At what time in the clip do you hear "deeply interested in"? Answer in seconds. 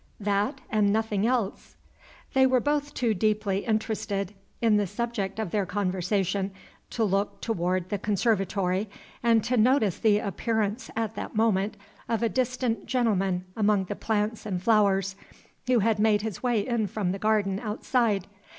3.13-4.77